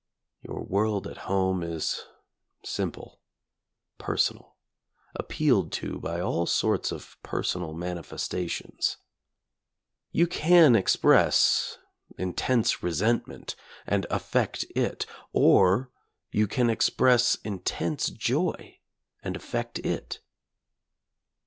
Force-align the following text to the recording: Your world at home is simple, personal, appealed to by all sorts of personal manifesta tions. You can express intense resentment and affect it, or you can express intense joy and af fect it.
Your 0.41 0.63
world 0.63 1.05
at 1.05 1.29
home 1.29 1.61
is 1.61 2.05
simple, 2.65 3.21
personal, 3.99 4.55
appealed 5.13 5.71
to 5.73 5.99
by 5.99 6.19
all 6.19 6.47
sorts 6.47 6.91
of 6.91 7.21
personal 7.21 7.75
manifesta 7.75 8.49
tions. 8.49 8.97
You 10.11 10.25
can 10.25 10.75
express 10.75 11.77
intense 12.17 12.81
resentment 12.81 13.55
and 13.85 14.07
affect 14.09 14.63
it, 14.75 15.05
or 15.33 15.91
you 16.31 16.47
can 16.47 16.71
express 16.71 17.35
intense 17.43 18.09
joy 18.09 18.79
and 19.21 19.35
af 19.35 19.43
fect 19.43 19.77
it. 19.85 20.19